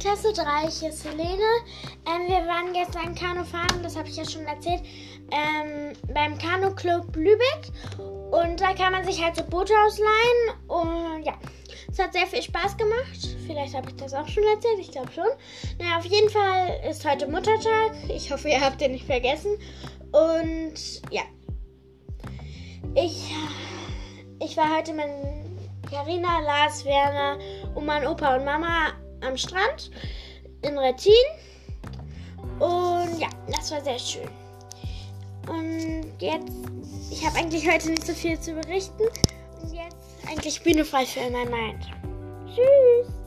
[0.00, 1.42] Klasse 3, hier ist Helene.
[2.06, 4.80] Ähm, wir waren gestern Kanu fahren, das habe ich ja schon erzählt,
[5.30, 7.70] ähm, beim Kanu Club Lübeck.
[7.98, 10.68] Und da kann man sich halt so Boote ausleihen.
[10.68, 11.34] Und ja,
[11.90, 13.36] es hat sehr viel Spaß gemacht.
[13.46, 15.28] Vielleicht habe ich das auch schon erzählt, ich glaube schon.
[15.78, 17.94] Naja, auf jeden Fall ist heute Muttertag.
[18.08, 19.58] Ich hoffe, ihr habt den nicht vergessen.
[20.12, 21.24] Und ja,
[22.94, 23.34] ich,
[24.42, 25.04] ich war heute mit
[25.90, 27.38] Carina, Lars, Werner
[27.74, 29.90] und mein Opa und Mama am Strand
[30.62, 31.12] in Rettin.
[32.58, 34.28] Und ja, das war sehr schön.
[35.48, 36.52] Und jetzt,
[37.10, 39.02] ich habe eigentlich heute nicht so viel zu berichten.
[39.62, 39.96] Und jetzt
[40.28, 41.86] eigentlich bühnefrei für mein Mind.
[42.46, 43.19] Tschüss.